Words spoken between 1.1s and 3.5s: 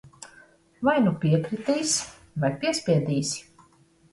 piekritīs, vai piespiedīsi.